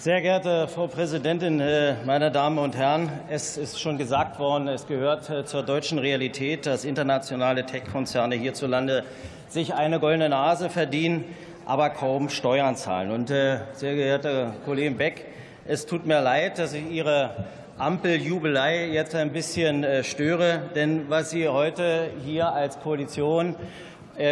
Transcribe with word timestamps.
Sehr 0.00 0.22
geehrte 0.22 0.66
Frau 0.66 0.86
Präsidentin, 0.86 1.60
äh, 1.60 1.92
meine 2.06 2.30
Damen 2.30 2.56
und 2.56 2.74
Herren! 2.74 3.10
Es 3.28 3.58
ist 3.58 3.78
schon 3.78 3.98
gesagt 3.98 4.38
worden, 4.38 4.66
es 4.66 4.86
gehört 4.86 5.28
äh, 5.28 5.44
zur 5.44 5.62
deutschen 5.62 5.98
Realität, 5.98 6.64
dass 6.64 6.86
internationale 6.86 7.66
Tech-Konzerne 7.66 8.34
hierzulande 8.34 9.04
sich 9.50 9.74
eine 9.74 10.00
goldene 10.00 10.30
Nase 10.30 10.70
verdienen, 10.70 11.26
aber 11.66 11.90
kaum 11.90 12.30
Steuern 12.30 12.76
zahlen. 12.76 13.10
Und, 13.10 13.30
äh, 13.30 13.58
sehr 13.74 13.94
geehrter 13.94 14.54
Kollege 14.64 14.92
Beck, 14.92 15.26
es 15.66 15.84
tut 15.84 16.06
mir 16.06 16.22
leid, 16.22 16.58
dass 16.58 16.72
ich 16.72 16.90
Ihre 16.90 17.36
Ampeljubelei 17.76 18.86
jetzt 18.86 19.14
ein 19.14 19.32
bisschen 19.32 19.84
störe. 20.02 20.62
Denn 20.74 21.10
was 21.10 21.28
Sie 21.28 21.46
heute 21.46 22.08
hier 22.24 22.50
als 22.54 22.80
Koalition 22.80 23.54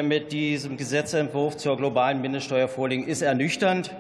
mit 0.02 0.32
diesem 0.32 0.78
Gesetzentwurf 0.78 1.58
zur 1.58 1.76
globalen 1.76 2.22
Mindeststeuer 2.22 2.68
vorlegen, 2.68 3.06
ist 3.06 3.20
ernüchternd. 3.20 3.90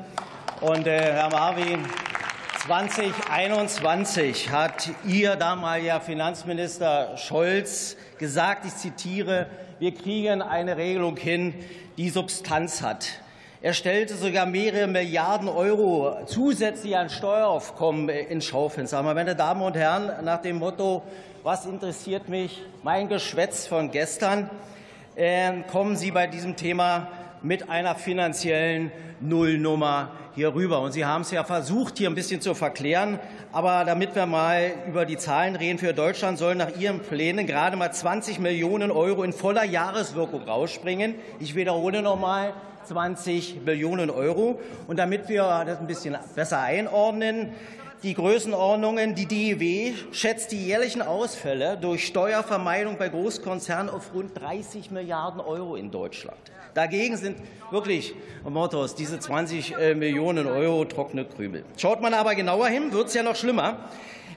Und 0.60 0.88
äh, 0.88 1.12
Herr 1.12 1.30
Marvin, 1.30 1.84
2021 2.66 4.50
hat 4.50 4.90
Ihr 5.06 5.36
damaliger 5.36 6.00
Finanzminister 6.00 7.16
Scholz 7.16 7.96
gesagt, 8.18 8.64
ich 8.64 8.74
zitiere, 8.74 9.46
wir 9.78 9.94
kriegen 9.94 10.42
eine 10.42 10.76
Regelung 10.76 11.16
hin, 11.16 11.54
die 11.96 12.10
Substanz 12.10 12.82
hat. 12.82 13.06
Er 13.62 13.72
stellte 13.72 14.16
sogar 14.16 14.46
mehrere 14.46 14.88
Milliarden 14.88 15.48
Euro 15.48 16.16
zusätzlich 16.26 16.96
an 16.96 17.08
Steueraufkommen 17.08 18.08
ins 18.08 18.46
Schaufenster. 18.46 19.00
Meine 19.04 19.36
Damen 19.36 19.62
und 19.62 19.76
Herren, 19.76 20.24
nach 20.24 20.42
dem 20.42 20.58
Motto, 20.58 21.04
was 21.44 21.66
interessiert 21.66 22.28
mich, 22.28 22.64
mein 22.82 23.08
Geschwätz 23.08 23.68
von 23.68 23.92
gestern, 23.92 24.50
äh, 25.14 25.52
kommen 25.70 25.96
Sie 25.96 26.10
bei 26.10 26.26
diesem 26.26 26.56
Thema 26.56 27.06
mit 27.42 27.70
einer 27.70 27.94
finanziellen 27.94 28.90
Nullnummer 29.20 30.10
hier 30.34 30.54
rüber. 30.54 30.80
Und 30.80 30.92
Sie 30.92 31.04
haben 31.04 31.22
es 31.22 31.30
ja 31.30 31.44
versucht, 31.44 31.98
hier 31.98 32.08
ein 32.08 32.14
bisschen 32.14 32.40
zu 32.40 32.54
verklären. 32.54 33.18
Aber 33.52 33.84
damit 33.84 34.14
wir 34.14 34.26
mal 34.26 34.72
über 34.86 35.04
die 35.04 35.16
Zahlen 35.16 35.56
reden, 35.56 35.78
für 35.78 35.92
Deutschland 35.92 36.38
sollen 36.38 36.58
nach 36.58 36.76
Ihren 36.78 37.00
Plänen 37.00 37.46
gerade 37.46 37.76
mal 37.76 37.92
20 37.92 38.38
Millionen 38.38 38.90
Euro 38.90 39.22
in 39.24 39.32
voller 39.32 39.64
Jahreswirkung 39.64 40.42
rausspringen. 40.42 41.14
Ich 41.40 41.54
wiederhole 41.54 42.02
noch 42.02 42.18
mal 42.18 42.52
20 42.84 43.64
Millionen 43.64 44.10
Euro. 44.10 44.60
Und 44.86 44.98
damit 44.98 45.28
wir 45.28 45.42
das 45.66 45.78
ein 45.78 45.86
bisschen 45.86 46.16
besser 46.34 46.60
einordnen, 46.60 47.52
die 48.02 48.14
Größenordnungen. 48.14 49.14
Die 49.14 49.26
DEW 49.26 49.94
schätzt 50.12 50.52
die 50.52 50.64
jährlichen 50.64 51.02
Ausfälle 51.02 51.76
durch 51.76 52.06
Steuervermeidung 52.06 52.96
bei 52.98 53.08
Großkonzernen 53.08 53.92
auf 53.92 54.14
rund 54.14 54.38
30 54.38 54.90
Milliarden 54.90 55.40
Euro 55.40 55.76
in 55.76 55.90
Deutschland. 55.90 56.38
Dagegen 56.74 57.16
sind 57.16 57.38
wirklich, 57.70 58.14
Mottos, 58.48 58.94
diese 58.94 59.18
20 59.18 59.76
äh, 59.76 59.94
Millionen 59.94 60.46
Euro 60.46 60.84
trockene 60.84 61.24
Krümel. 61.24 61.64
Schaut 61.76 62.00
man 62.00 62.14
aber 62.14 62.34
genauer 62.34 62.68
hin, 62.68 62.92
wird 62.92 63.08
es 63.08 63.14
ja 63.14 63.22
noch 63.22 63.36
schlimmer. 63.36 63.78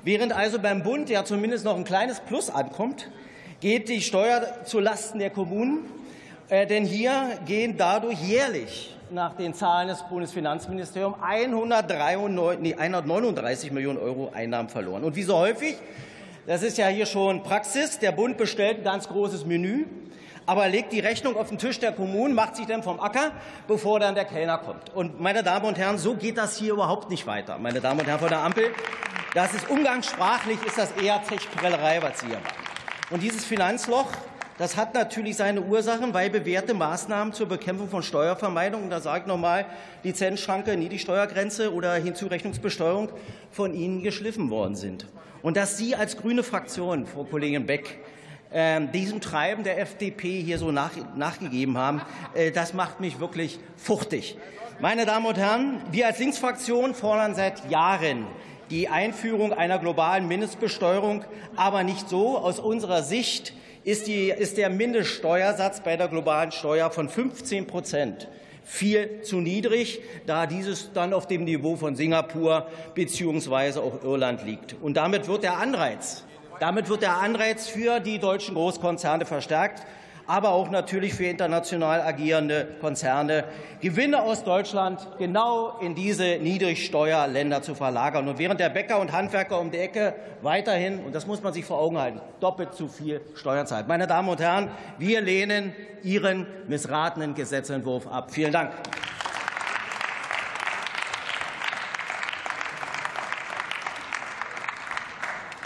Während 0.03 0.34
also 0.34 0.58
beim 0.58 0.81
Bund 0.81 1.09
ja 1.09 1.23
zumindest 1.23 1.66
noch 1.66 1.75
ein 1.75 1.84
kleines 1.84 2.20
Plus 2.22 2.50
ankommt, 2.50 3.12
geht 3.59 3.90
die 3.90 4.02
Steuer 4.02 4.66
zulasten 4.66 5.20
der 5.20 5.30
Kommunen. 5.30 5.86
Äh, 6.50 6.66
denn 6.66 6.86
hier 6.86 7.40
gehen 7.46 7.75
dadurch 7.78 8.20
jährlich 8.22 8.96
nach 9.12 9.34
den 9.34 9.54
Zahlen 9.54 9.90
des 9.90 10.04
Bundesfinanzministeriums 10.04 11.17
139 11.22 13.72
Millionen 13.72 14.00
Euro 14.00 14.31
Einnahmen 14.34 14.70
verloren. 14.70 15.03
Und 15.03 15.16
wie 15.16 15.23
so 15.23 15.38
häufig, 15.38 15.76
das 16.48 16.64
ist 16.64 16.78
ja 16.78 16.88
hier 16.88 17.06
schon 17.06 17.44
Praxis, 17.44 18.00
der 18.00 18.12
Bund 18.12 18.38
bestellt 18.38 18.80
ein 18.80 18.84
ganz 18.84 19.08
großes 19.08 19.45
Menü, 19.45 19.86
aber 20.45 20.68
legt 20.68 20.92
die 20.92 21.00
Rechnung 21.00 21.38
auf 21.38 21.50
den 21.50 21.58
Tisch 21.58 21.80
der 21.80 21.92
Kommunen, 21.92 22.34
macht 22.34 22.56
sich 22.56 22.66
dann 22.66 22.84
vom 22.84 23.00
Acker, 23.00 23.31
bevor 23.68 24.00
dann 24.00 24.16
der 24.16 24.26
Kellner 24.26 24.58
kommt. 24.58 24.94
Und 24.95 25.20
meine 25.20 25.44
Damen 25.44 25.66
und 25.66 25.78
Herren, 25.78 25.97
so 25.97 26.16
geht 26.16 26.38
das 26.38 26.57
hier 26.57 26.74
überhaupt 26.74 27.09
nicht 27.09 27.28
weiter. 27.28 27.57
Meine 27.57 27.81
Damen 27.81 28.00
und 28.00 28.07
Herren 28.07 28.19
von 28.19 28.30
der 28.30 28.40
Ampel, 28.40 28.72
das 29.34 29.53
ist 29.53 29.69
umgangssprachlich, 29.69 30.57
ist 30.66 30.78
das 30.78 30.91
eher 30.94 31.22
Zechprellerei, 31.24 32.02
was 32.02 32.19
Sie 32.19 32.28
hier 32.28 32.40
machen. 32.40 32.56
Und 33.12 33.22
dieses 33.22 33.46
Finanzloch, 33.46 34.07
das 34.62 34.78
hat 34.78 34.94
natürlich 34.94 35.38
seine 35.38 35.64
Ursachen, 35.64 36.14
weil 36.14 36.30
bewährte 36.30 36.76
Maßnahmen 36.76 37.34
zur 37.34 37.48
Bekämpfung 37.48 37.90
von 37.90 38.04
Steuervermeidung, 38.04 38.84
und 38.84 38.90
da 38.92 39.02
sage 39.02 39.22
ich 39.22 39.26
nochmal, 39.26 39.66
Lizenzschranke, 40.04 40.78
Niedrigsteuergrenze 40.78 41.74
oder 41.74 41.96
Hinzurechnungsbesteuerung 41.96 43.10
von 43.50 43.74
Ihnen 43.74 44.04
geschliffen 44.04 44.52
worden 44.52 44.76
sind. 44.76 45.08
Und 45.42 45.58
dass 45.58 45.80
Sie 45.80 45.96
als 45.96 46.16
grüne 46.16 46.44
Fraktion, 46.44 47.08
Frau 47.08 47.24
Kollegin 47.24 47.66
Beck, 47.66 48.02
ähm, 48.54 48.92
diesem 48.92 49.20
Treiben 49.20 49.64
der 49.64 49.80
FDP 49.80 50.44
hier 50.44 50.60
so 50.60 50.72
nach, 50.72 50.92
nachgegeben 51.16 51.80
haben, 51.80 52.04
äh, 52.36 52.52
das 52.52 52.76
macht 52.76 53.00
mich 53.00 53.20
wirklich 53.20 53.58
fuchtig. 53.78 54.38
Meine 54.80 55.08
Damen 55.08 55.26
und 55.26 55.40
Herren, 55.40 55.82
wir 55.90 56.06
als 56.06 56.20
Linksfraktion 56.20 56.94
fordern 56.94 57.34
seit 57.34 57.68
Jahren 57.72 58.28
die 58.70 58.90
Einführung 58.90 59.54
einer 59.54 59.80
globalen 59.80 60.28
Mindestbesteuerung, 60.28 61.26
aber 61.56 61.84
nicht 61.84 62.10
so. 62.10 62.38
Aus 62.38 62.60
unserer 62.60 63.02
Sicht 63.02 63.54
ist, 63.84 64.08
die, 64.08 64.30
ist 64.30 64.58
der 64.58 64.69
Mindeststeuersatz 64.69 65.81
bei 65.81 65.97
der 65.97 66.08
globalen 66.08 66.52
Steuer 66.52 66.92
von 66.92 67.09
15 67.09 67.68
Prozent 67.68 68.28
viel 68.64 69.22
zu 69.24 69.38
niedrig, 69.38 70.02
da 70.25 70.46
dieses 70.46 70.94
dann 70.94 71.14
auf 71.14 71.28
dem 71.28 71.44
Niveau 71.44 71.75
von 71.75 71.96
Singapur 71.96 72.68
bzw. 72.94 73.80
auch 73.80 74.03
Irland 74.03 74.46
liegt. 74.46 74.75
Und 74.81 74.96
damit 74.97 75.28
wird 75.28 75.44
der 75.44 75.58
Anreiz 75.58 76.24
damit 76.62 76.90
wird 76.90 77.02
der 77.02 77.18
Anreiz 77.18 77.68
für 77.68 78.00
die 78.00 78.19
deutschen 78.19 78.53
Großkonzerne 78.53 79.25
verstärkt, 79.25 79.81
aber 80.28 80.50
auch 80.50 80.70
natürlich 80.70 81.14
für 81.14 81.26
international 81.26 82.02
agierende 82.02 82.68
Konzerne, 82.80 83.44
Gewinne 83.82 84.22
aus 84.22 84.44
Deutschland 84.44 85.08
genau 85.18 85.80
in 85.80 85.96
diese 85.96 86.38
Niedrigsteuerländer 86.38 87.62
zu 87.62 87.76
verlagern. 87.76 88.28
Und 88.28 88.38
während 88.38 88.60
der 88.60 88.70
Bäcker 88.70 89.00
und 89.00 89.12
Handwerker 89.12 89.60
um 89.60 89.72
die 89.72 89.80
Ecke 89.80 90.16
weiterhin, 90.42 91.04
und 91.04 91.16
das 91.16 91.28
muss 91.28 91.42
man 91.42 91.54
sich 91.54 91.66
vor 91.66 91.80
Augen 91.80 91.98
halten, 91.98 92.22
doppelt 92.40 92.74
zu 92.74 92.88
viel 92.88 93.22
Steuern 93.36 93.68
zahlt. 93.68 93.88
Meine 93.88 94.08
Damen 94.08 94.30
und 94.30 94.40
Herren, 94.40 94.70
wir 94.98 95.22
lehnen 95.22 95.76
Ihren 96.04 96.48
missratenen 96.68 97.34
Gesetzentwurf 97.34 98.08
ab. 98.08 98.31
Vielen 98.31 98.52
Dank. 98.52 98.72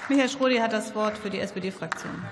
Michael 0.07 0.29
Schrödi 0.29 0.57
hat 0.57 0.71
das 0.71 0.93
Wort 0.93 1.17
für 1.17 1.31
die 1.31 1.39
SPD-Fraktion. 1.39 2.23